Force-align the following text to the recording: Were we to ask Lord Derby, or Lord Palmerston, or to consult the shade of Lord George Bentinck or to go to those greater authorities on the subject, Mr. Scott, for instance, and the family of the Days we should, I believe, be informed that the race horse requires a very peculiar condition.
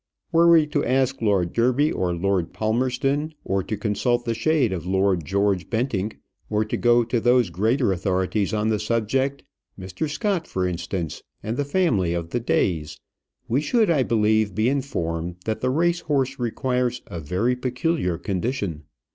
Were 0.31 0.49
we 0.49 0.65
to 0.65 0.83
ask 0.83 1.21
Lord 1.21 1.53
Derby, 1.53 1.91
or 1.91 2.11
Lord 2.11 2.53
Palmerston, 2.53 3.35
or 3.45 3.61
to 3.61 3.77
consult 3.77 4.25
the 4.25 4.33
shade 4.33 4.73
of 4.73 4.87
Lord 4.87 5.23
George 5.25 5.69
Bentinck 5.69 6.17
or 6.49 6.65
to 6.65 6.75
go 6.75 7.03
to 7.03 7.19
those 7.19 7.51
greater 7.51 7.91
authorities 7.93 8.51
on 8.51 8.69
the 8.69 8.79
subject, 8.79 9.43
Mr. 9.79 10.09
Scott, 10.09 10.47
for 10.47 10.67
instance, 10.67 11.21
and 11.43 11.55
the 11.55 11.63
family 11.65 12.15
of 12.15 12.31
the 12.31 12.39
Days 12.39 12.99
we 13.47 13.61
should, 13.61 13.91
I 13.91 14.01
believe, 14.01 14.55
be 14.55 14.69
informed 14.69 15.35
that 15.45 15.61
the 15.61 15.69
race 15.69 15.99
horse 15.99 16.39
requires 16.39 17.03
a 17.05 17.19
very 17.19 17.55
peculiar 17.55 18.17
condition. 18.17 18.85